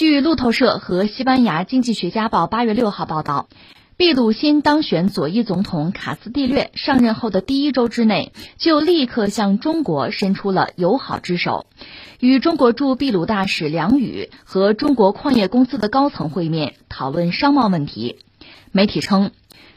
[0.00, 3.50] 据路透社和西班牙经济学家报八月六号报道，
[3.98, 11.66] 秘鲁新当选左翼总统卡斯蒂略上任后的第一周之内，就立刻向中国伸出了友好之手，
[12.18, 18.16] 与中国驻秘鲁大使梁宇和中国矿业公司的高层会面，讨论商贸问题。
[18.72, 19.32] 媒体称，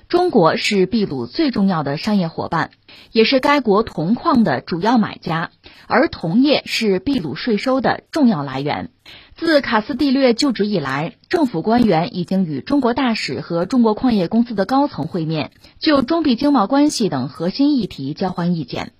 [0.09, 2.71] 中国是秘鲁最重要的商业伙伴，
[3.11, 5.49] 也是该国铜矿的主要买家，
[5.87, 8.91] 而铜业是秘鲁税收的重要来源。
[9.35, 18.91] 自卡斯蒂略就职以来，政府官员已经与中国大使和中国矿业公司的高层会面，就中秘经贸关系等核心议题交换意见。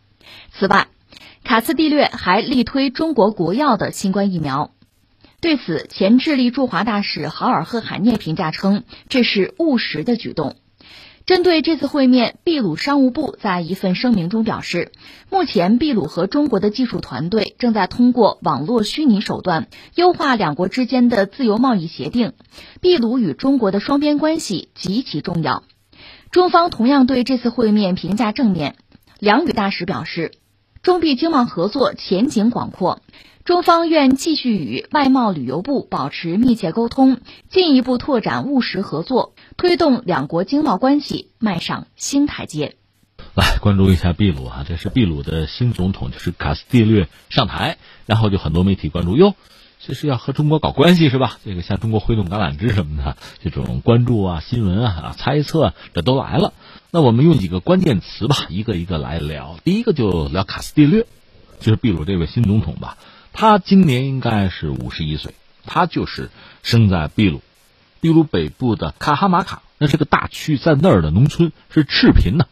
[0.57, 0.87] 此外，
[1.43, 4.71] 卡斯蒂略还力推中国国药的新冠疫苗。
[5.41, 10.55] 对此，前智利驻华大使豪尔赫海涅评价称，这是务实的举动。
[11.25, 14.91] 针对这次会面，秘鲁商务部在一份声明中表示，
[15.29, 22.33] 目前秘鲁和中国的技术团队正在通过网络虚拟手段优化两国之间的自由贸易协定。
[22.81, 25.63] 秘鲁与中国的双边关系极其重要。
[26.29, 28.75] 中方同样对这次会面评价正面。
[29.19, 30.33] 梁宇大使表示，
[30.81, 32.99] 中秘经贸合作前景广阔。
[33.45, 37.17] 中方愿继续与外贸旅游部保持密切沟通，
[37.49, 42.77] 进一步拓展务实合作，推动两国经贸关系迈上新台阶。
[43.35, 49.35] 来关注一下秘鲁啊，这是秘鲁的新总统，就是卡斯蒂略上台，然后就很多媒体关注哟，
[49.85, 51.37] 这是要和中国搞关系是吧？
[51.43, 56.53] 这个向中国挥动橄榄枝什么的，这种关注啊、新闻啊、猜测这都来了。
[56.91, 59.59] 那我们用几个关键词吧，一个一个来聊。
[59.65, 61.05] 第一个就聊卡斯蒂略，
[61.59, 62.97] 就是秘鲁这位新总统吧。
[63.33, 65.33] 他今年应该是五十一岁，
[65.65, 66.29] 他就是
[66.61, 67.41] 生在秘鲁，
[67.99, 72.45] 秘鲁北部的卡哈马卡，那是个大区，在那儿的农村是赤贫呢。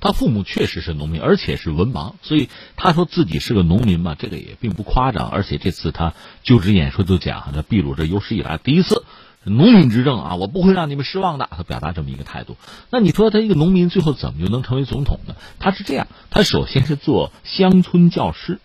[0.00, 5.28] 他父母确实是农民，而且是文盲，所以他说自己是个农民嘛，这个也并不夸张。
[5.28, 9.04] 而且这次他就职演说就讲，这秘鲁这有史以来第一次
[9.44, 11.48] 农民执政啊，我不会让你们失望的。
[11.50, 12.56] 他表达这么一个态度。
[12.90, 15.34] 那你说他一个农民最后怎么就能成为总统呢？
[15.58, 18.60] 他是这样，他首先是做乡村教师。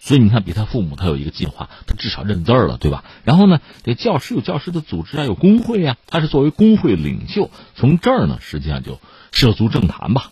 [0.00, 3.04] 所以你看，比他父母他有一个计划，他至少认字儿了，对吧？
[3.24, 9.00] 然后呢，这教师有教师的组织啊，有工会啊，他是作为工会领袖，从这儿呢，实际上就
[9.32, 10.30] 涉足政坛吧。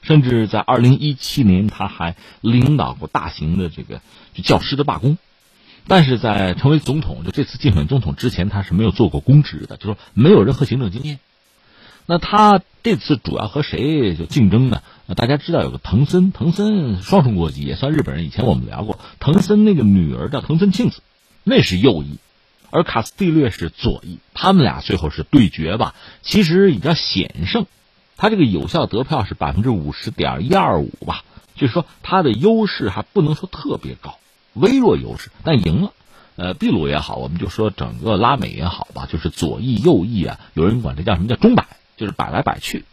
[0.00, 4.00] 甚至在二零一七年，他还领导过大型的这个
[4.34, 5.16] 就教师的罢工。
[5.86, 11.18] 但是在成为总统，就这次竞选总统之前，他是没有做过公职的，就说没有任何行政经验。
[12.06, 14.82] 那他这次主要和谁就竞争呢？
[15.16, 18.24] 大家知道有个藤森，藤森双重国籍，也算日本人。
[18.24, 21.00] 以前我们聊过，藤森那个女儿叫藤森庆子，
[21.44, 22.18] 那是右翼，
[22.70, 25.94] 而卡斯蒂略是左翼，他们俩最后是对决吧？
[26.22, 27.66] 其实已经险胜，
[28.16, 31.24] 他这个有效得票是百分之五十点一二五吧，
[31.54, 34.18] 就是说他的优势还不能说特别高，
[34.54, 35.92] 微弱优势，但赢了。
[36.34, 41.66] 呃，秘鲁也好，我们就说整个拉美也好吧，就是左翼右翼啊，有人管这叫什么叫钟摆。
[41.96, 42.84] 就是摆来摆去，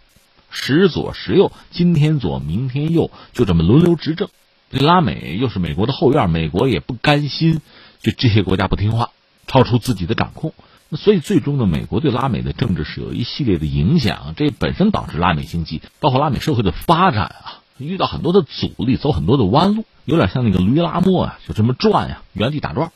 [0.49, 4.29] 时左时右，今天左明天右，就这么轮流执政。
[4.71, 7.61] 这拉美又是美国的后院，美国也不甘心，
[8.01, 9.09] 就这些国家不听话，
[9.47, 10.53] 超出自己的掌控。
[10.89, 22.91] 那所以最终呢，美国对拉美的政治是有一系列的影响，这本身导致拉美经济，包括拉美社会的发展啊，遇到很多的阻力，走很多的弯路，有点像那个驴拉磨啊，就这么转呀，原地打转。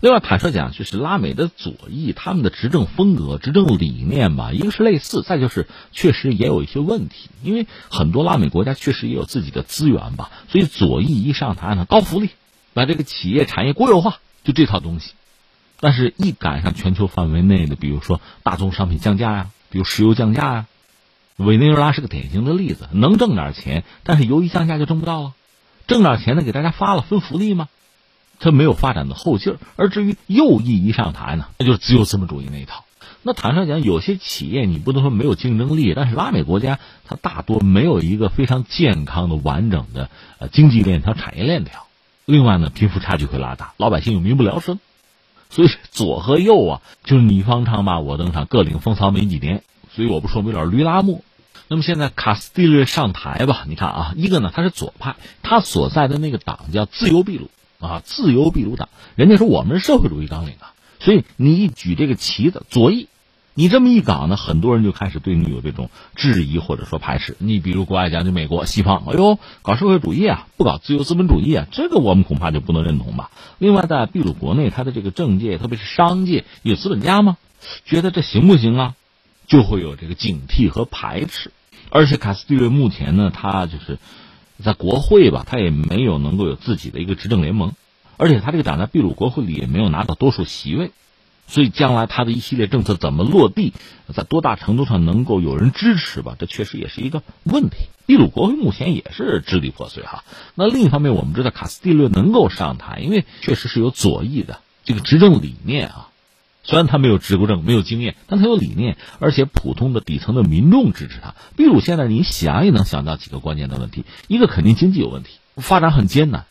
[0.00, 7.30] 另外，坦率讲，就是拉美的左翼，他们的执政风格、执政理念吧，一个是类似，再就是确实也有一些问题。
[7.42, 12.30] 因为很多拉美国家确实也有自己的资源吧，所以左翼一上台呢，高福利，
[12.74, 15.12] 把这个企业产业国有化，就这套东西。
[15.80, 20.66] 但是，一赶上全球范围内的，比如说大宗商品降价呀，比如石油降价呀，
[21.36, 25.32] 委内瑞拉是个典型的例子，能挣点钱，但是由于降价就挣不到了，
[25.86, 27.68] 挣点钱呢，给大家发了分福利吗？
[28.38, 32.84] 他没有发展的后劲儿，而至于右翼一上台呢，那就是自由资本主义那一套。
[33.22, 41.86] 那坦率讲，有些企业你不能说没有竞争力，但是拉美国家它大多没有一个非常健康的、完整的呃经济链条、产业链条。
[42.26, 44.78] 另外呢，贫富差距会拉大，老百姓又民不聊生，
[45.48, 49.62] 所以左和右啊，就是你方唱罢我登场，各领风骚没几年。
[49.90, 51.22] 所以我不说有点驴拉磨。
[51.68, 57.48] 那么现在卡斯蒂略上台吧，你看啊，一个呢他是左派，他所在的那个党叫自由秘鲁。
[57.86, 63.08] 啊，自由秘鲁党，人家说我们是社会主义纲领啊，所以你一举这个旗子，左翼，
[63.54, 67.36] 你这么一搞呢，很多人就开始对你有这种质疑或者说排斥。
[67.38, 73.30] 你比如国外讲，就美国、西方，哎呦，搞社会主义啊，不搞自由资本主义啊，这个我们恐怕就不能认同吧。
[73.58, 77.36] 另外，在秘鲁国内，他的这个政界，特别是商界，有资本家吗？
[77.84, 78.94] 觉得这行不行啊？
[79.46, 81.52] 就会有这个警惕和排斥。
[81.90, 83.98] 而且卡斯蒂略目前呢，他就是。
[84.62, 87.72] 在国会吧，他也没有能够有自己的一个执政联盟，
[88.16, 90.92] 而且他这个党在秘鲁国会里也没有拿到多数席位，
[91.46, 93.72] 所以将来他的一系列政策怎么落地，
[94.14, 96.36] 在多大程度上能够有人支持吧？
[96.38, 97.76] 这确实也是一个问题。
[98.06, 100.24] 秘鲁国会目前也是支离破碎哈。
[100.54, 106.08] 那另一方面，我们知道卡斯蒂略能够上台，因为确实是有左翼的这个执政理念啊。
[106.64, 111.34] 虽然他没有执过政，没有经验，但他有理念，而且普通的底层的民众支持他。
[111.56, 116.42] 秘鲁现在你想也能想到几个关键的问题：一个肯定经济有问题，发展很艰难；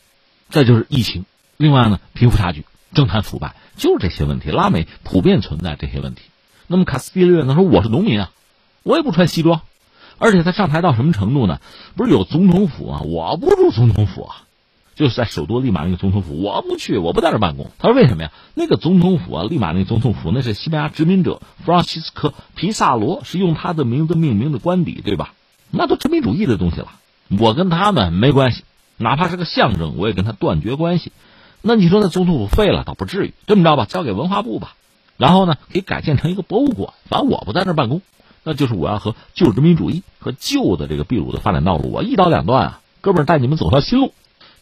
[0.50, 1.24] 再就是疫情；
[1.57, 2.63] 另外呢，贫富差距。
[2.94, 6.21] 政坛腐败就是这些问题，拉美普遍存在这些问题。
[6.68, 7.56] 那么卡斯蒂略呢？
[7.56, 8.31] 说我是农民啊，
[8.83, 9.62] 我也不穿西装，
[10.19, 11.60] 而且他上台到什么程度呢？
[11.95, 13.01] 不是有总统府啊？
[13.01, 14.44] 我不住总统府啊，
[14.95, 17.72] 就是在首都利马那个总统府，我不去，我不在那办公。
[17.80, 18.31] 他说为什么呀？
[18.54, 25.34] 那个总统府啊，利马那个总统府那是西班牙殖民者弗朗西斯科·皮萨罗是用他的名字命名的官邸，对吧？
[25.72, 26.92] 那都殖民主义的东西了，
[27.40, 28.63] 我跟他们没关系，
[28.98, 31.12] 哪怕是个象征，我也跟他断绝关系。
[31.63, 34.75] 那你说那总统府废了倒不至于，这么着吧，交给文化部吧，
[35.18, 36.94] 然后呢，给改建成一个博物馆。
[37.10, 38.01] 反正我不在那儿办公，
[38.44, 44.13] 那就是我要和旧殖民主义和旧的这个秘鲁的发展道路，我一刀两断啊，哥们儿带你们走条新路。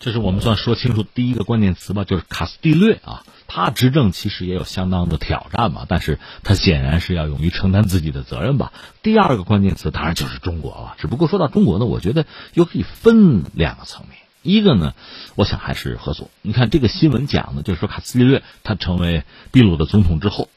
[0.01, 8.74] 这是我们算说清楚第一个关键词吧，就是卡斯蒂略啊，他执政其实也有相当的挑战嘛，但是他显然是要勇于承担自己的责任吧。
[9.03, 12.25] 第二个关键词当然就是中国了，只不过说到中国呢，我觉得
[12.56, 14.18] 又可以分两个层面。
[14.42, 14.95] 一个呢，
[15.36, 16.31] 我想还是合作。
[16.42, 20.50] 你看这个新闻讲的，就是说卡斯蒂略他成为秘鲁的总统之后，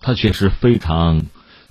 [0.00, 1.22] 他确实非常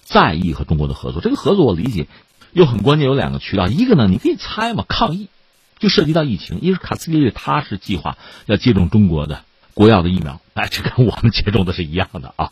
[0.02, 1.20] 在意和中国的合作。
[1.20, 2.08] 这个合作我理解
[2.54, 3.68] 又很关键，有两个渠道。
[3.68, 5.28] 一个呢，你可以猜嘛，抗议
[5.80, 6.60] 就涉及到疫情。
[6.62, 9.44] 因为卡斯蒂略他是计划要接种中国的
[9.74, 12.52] 国药的疫苗，哎，这跟我们接种的是一样的啊。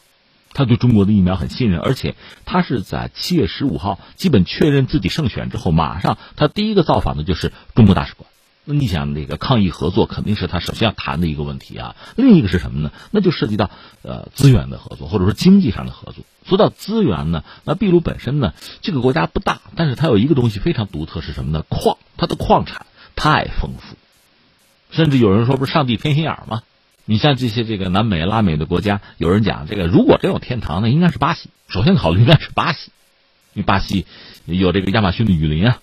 [0.53, 8.29] 他对中国的疫苗很信任，而且他是在七月十五号基本确认自己胜选之后，马上他第一个造访的就是中国大使馆。
[8.67, 11.95] 那你想，那个抗疫合作肯定是他首先要谈的一个问题啊。
[12.15, 12.91] 另一个是什么呢？
[13.11, 13.69] 那就涉及到
[14.01, 16.23] 呃资源的合作，或者说经济上的合作。
[16.47, 21.63] 说到资源呢，那秘鲁本身呢，这个国家不大，但是它有一个东西非常独特，是什么呢？
[21.69, 23.95] 矿，它的矿产太丰富，
[24.91, 26.63] 甚至有人说不是上帝偏心眼吗？
[27.05, 31.49] 你像这些这个南美、拉美的国家，有人讲这个如果真有天堂，那应该是巴西。
[31.67, 32.91] 首先考虑应该是巴西，
[33.53, 34.05] 因为巴西
[34.45, 35.79] 有这个亚马逊的雨林啊。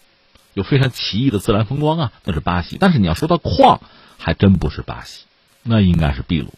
[0.54, 2.76] 有非常奇异的自然风光啊，那是巴西。
[2.78, 3.80] 但是你要说到矿，
[4.18, 5.24] 还真不是巴西，
[5.62, 6.52] 那应该是秘鲁。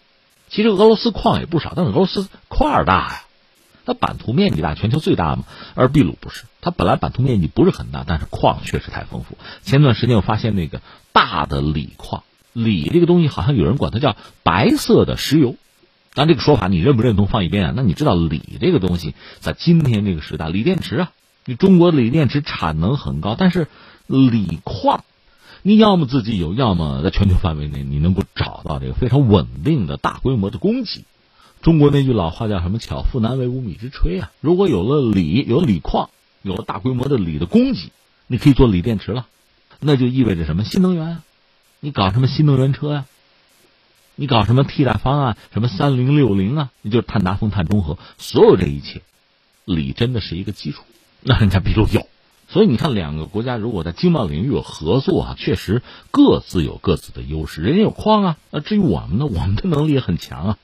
[0.49, 3.23] 其实俄罗斯矿也不少，但是俄罗斯块儿大呀，
[3.85, 5.45] 它版图面积大，全球最大嘛。
[5.75, 9.37] 而秘鲁不是，它本来版图面积不是很大，但是矿确实太丰富。
[9.61, 10.81] 前段时间我发现那个
[11.13, 15.55] 大的锂矿，锂这个东西好像有人管它叫白色的石油，
[16.13, 17.73] 但这个说法你认不认同放一边啊？
[17.75, 21.11] 那你知道锂这个东西在今天这个时代，锂电池啊。
[21.47, 23.67] 你中国锂电池产能很高，但是
[24.07, 25.03] 锂矿，
[25.61, 31.05] 你要么自己有，要么在全球范围内你能够找到这个非常稳定的大规模的供给。
[31.61, 34.31] 中国那句老话叫什么？“巧妇难为无米之炊”啊！
[34.39, 36.11] 如果有了锂，有锂矿，
[36.43, 37.89] 有了大规模的锂的供给，
[38.27, 39.25] 你可以做锂电池了，
[39.79, 40.63] 那就意味着什么？
[40.63, 41.23] 新能源啊！
[41.79, 43.05] 你搞什么新能源车呀？
[44.15, 45.37] 你搞什么替代方案？
[45.53, 46.71] 什么三零六零啊？
[46.83, 49.01] 你就是碳达峰、碳中和，所有这一切，
[49.65, 50.83] 锂真的是一个基础。
[51.21, 52.07] 那人家比如有，
[52.47, 55.81] 所以你看，两个国家如果在经贸领域有合作啊，确实
[56.11, 57.63] 各自有各自的优势。
[57.63, 60.57] 人家有矿啊，那至于我们呢，我们的能力也很强啊。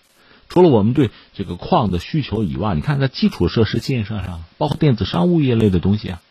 [0.51, 6.21] 除了我们对这个矿的需求以外，你看在基础设施建设上，包括电子商务业类的东西啊，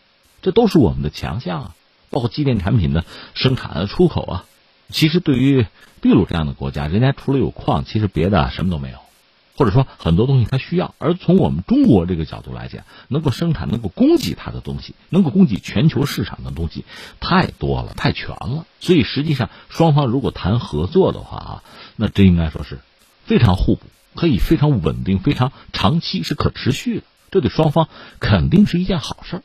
[0.43, 1.75] 这都是我们的强项啊。
[2.11, 3.03] 包括机电产品的
[3.33, 4.45] 生产和出口啊，
[4.89, 5.65] 其实对于
[6.03, 8.99] 秘鲁这样的国家，人家除了有矿，其实别的什么都没有。
[9.57, 16.85] 或者说很多东西它需要，而从我们中国这个角度来讲，能够生产、能够供给它的东西，能够供给全球市场的东西
[17.19, 18.67] 太多了、太全了。
[18.79, 21.63] 所以实际上，双方如果谈合作的话啊，
[21.95, 22.77] 那这应该说是
[23.25, 23.81] 非常互补，
[24.15, 27.03] 可以非常稳定、非常长期是可持续的。
[27.31, 27.87] 这对双方
[28.19, 29.43] 肯定是一件好事儿。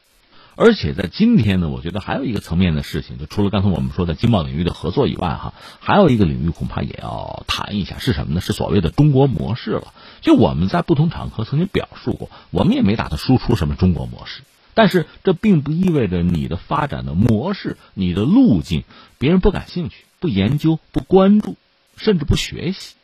[0.59, 8.41] 而且在今天呢，我觉得还有一个层面的事情，就除了刚才我们说的经贸领域的合作以外，哈，还有一个领域恐怕也要谈一下，是什么呢？
[8.41, 9.93] 是所谓的中国模式了。
[10.23, 14.41] 就我们在不同场合曾经表述过，我们也没打算输出什么中国模式，
[14.73, 18.85] 但是这并不意味着你的发展的模式、你的路径，
[19.19, 21.57] 别人不感兴趣、不研究、不关注，
[21.99, 22.95] 甚至不学习。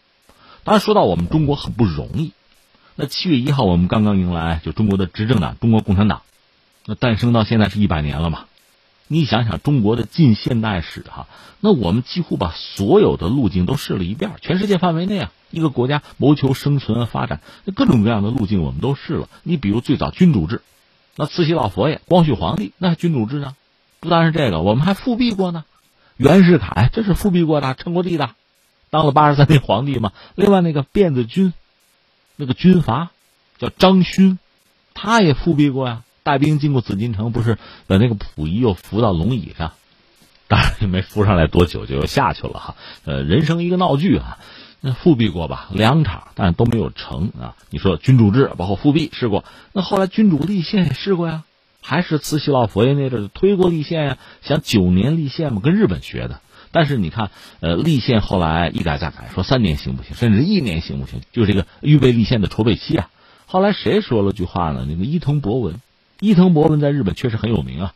[0.64, 2.32] 当然，说到我们中国很不容易，
[2.94, 6.22] 那七月一号我们刚刚迎来就中国的执政党中国共产党。
[6.86, 8.46] 那诞生到现在是一百年了嘛？
[9.08, 11.26] 你想想中国的近现代史哈，
[11.60, 14.32] 那我们几乎把所有的路径都试了一遍。
[14.40, 19.28] 全世界范围内啊，一个国家谋求生存和发展，那各种各样的路径我们都试了。
[19.42, 20.62] 你比如最早君主制，
[21.14, 23.54] 那慈禧老佛爷、光绪皇帝，那君主制呢？
[24.00, 25.64] 不单是这个，我们还复辟过呢。
[26.16, 28.30] 袁世凯这是复辟过的，称过帝的，
[28.92, 30.12] 当了八十三年皇帝嘛。
[30.34, 31.54] 另外那个辫子军，
[32.36, 33.10] 那个军阀
[33.56, 34.38] 叫张勋，
[34.92, 37.56] 他也复辟过呀，带兵进过紫禁城，不是
[37.86, 39.72] 把那个溥仪又扶到龙椅上，
[40.46, 42.76] 当然也没扶上来多久就又下去了哈。
[43.06, 44.36] 呃，人生一个闹剧啊，
[44.82, 47.56] 那复辟过吧两场，但都没有成啊。
[47.70, 51.44] 你说君主制包括复辟试过，那后来君主立宪也试过呀，
[51.80, 56.42] 还是慈禧老佛爷那阵推过立宪呀，想九年立宪嘛，跟日本学的。
[56.72, 61.20] 但是你看，呃，立宪后来一改再改，说三年行不行，甚至一年行不行？
[61.30, 63.10] 就这个预备立宪的筹备期啊。
[63.46, 64.86] 后来谁说了句话呢？
[64.88, 65.80] 那个伊藤博文，
[66.18, 67.94] 伊藤博文在日本确实很有名啊。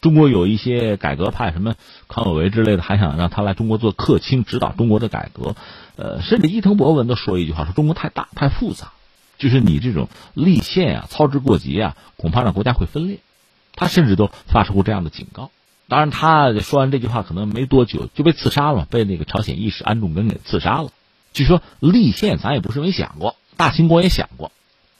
[0.00, 1.74] 中国有一些改革派，什么
[2.08, 5.54] 康有为之类的，还想让他来中国做客卿，指导中国的改革。
[5.96, 8.92] 呃，甚至伊藤博文都说一句话，说中国太大太复杂，
[9.38, 13.18] 就是你这种立宪啊、操之过急啊，恐怕让国家会分裂。
[13.76, 15.50] 他甚至都发出过这样的警告。
[15.90, 20.90] 当然，他说完这句话，可能没多久就被刺杀了，被那个朝鲜义士安重根给刺杀了。
[21.32, 24.52] 据说立宪，咱也不是没想过，大清国也想过，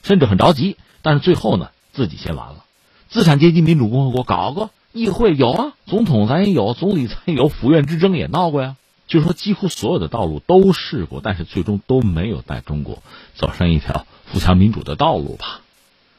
[0.03, 2.65] 甚至很着急，但是最后呢，自己先完了。
[3.09, 8.75] 资产阶级民主共和国搞过议会有啊，总统咱也有，总理咱也有，府院之争也闹过呀。
[9.07, 13.01] 就说，几乎所有的道路都试过，但是最终都没有带中国
[13.37, 15.61] 走上一条富强民主的道路吧。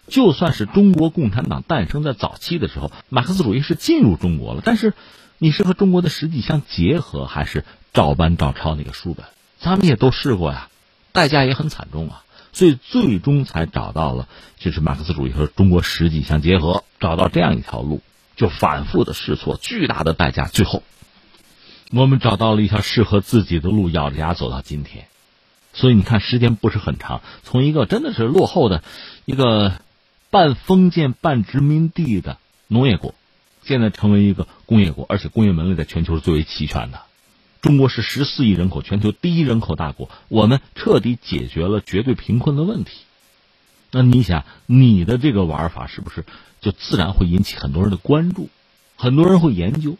[0.08, 4.94] 就算是中国共产党诞生在早期的时候，马克思主义是进入中国了，但是
[5.38, 9.26] 你是和中国的实际相结合，还是照搬照抄那个书本？
[9.58, 10.70] 咱们也都试过呀，
[11.14, 14.28] 代价也很惨重啊，所以最终才找到了，
[14.60, 18.02] 就是马克思主义和中国实际相结合，找到这样一条路，
[18.36, 20.84] 就反复的试错，巨大的代价，最后
[21.92, 25.06] 我们找到了一条适合自己的路，咬着牙走到今天。
[25.74, 28.84] 所以你看，时间不是很长，从一个真的是落后的
[29.24, 29.80] 一个。
[30.32, 33.14] 半封建半殖民地的农业国，
[33.64, 37.02] 现在成为一个工业国，而且工业门类在全球是最为齐全的。
[37.62, 42.92] 中国是十四亿人口，全球第一人口大国，我们彻底解决了绝对贫困的问题。
[43.92, 46.24] 那你想，你的这个玩法是不是
[46.62, 48.48] 就自然会引起很多人的关注？
[48.96, 49.98] 很多人会研究。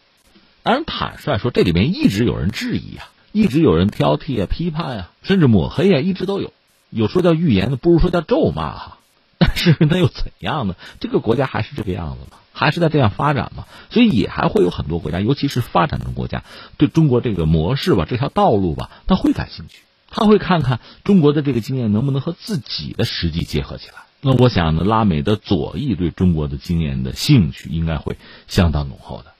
[0.62, 6.54] 当然，坦率说，这里面一直有人质疑啊，一直有人挑剔啊、批判啊，甚至抹黑啊，一直都有。
[6.88, 8.98] 有说叫预言的，不如说叫咒骂哈。
[9.44, 10.76] 但是那又怎样呢？
[11.00, 12.38] 这个国家还是这个样子吗？
[12.52, 13.66] 还是在这样发展吗？
[13.90, 16.44] 所以也还会有很多国家，尤其是发展中国家，
[16.76, 19.80] 对中国这个模式吧、这条道路吧，他会感兴趣，
[20.10, 23.94] 他会看看中国的这个经验能不能和自己的实际结合起来。
[24.20, 29.32] 那我想呢，拉美的左翼对中国的经验的兴趣应该会相当浓厚的，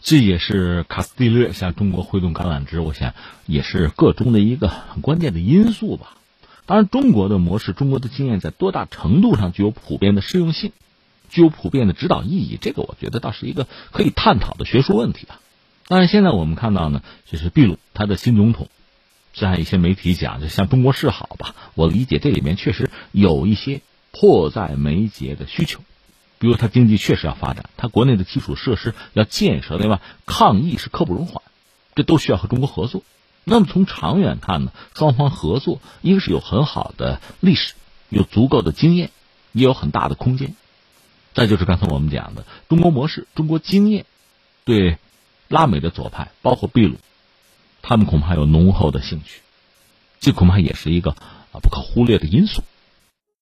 [0.00, 3.12] 这也是卡斯蒂略向中国挥动橄榄枝，我想
[3.46, 6.14] 也是个中的一个很关键的因素吧。
[6.68, 10.72] 当然，中国的模式、中国的经验在多大程度上具有普遍的适用性，
[11.30, 15.40] 具有普遍的指导意义，这个我觉得倒是一个可以探讨的学术问题啊。
[15.86, 18.68] 但是，现在我们看到呢，就是秘鲁他的新总统，
[19.32, 21.54] 在一些媒体讲，就向中国示好吧。
[21.74, 23.80] 我理解这里面确实有一些
[24.12, 25.80] 迫在眉睫的需求，
[26.38, 30.02] 比如他经济确实要发展，他国内的基础设施要建设，对吧？
[30.26, 31.42] 抗疫是刻不容缓，
[31.94, 33.02] 这都需要和中国合作。
[33.48, 37.74] 那么从长远看呢，双方合作，一个是有很好的历史，
[38.10, 39.10] 有足够的经验，
[39.52, 40.54] 也有很大的空间。
[41.32, 44.04] 再就是刚才我们讲的中国模式、中国经验，
[44.64, 44.98] 对
[45.48, 46.96] 拉美的左派，包括秘鲁，
[47.80, 49.40] 他们恐怕有浓厚的兴趣，
[50.20, 52.62] 这恐怕也是一个啊不可忽略的因素。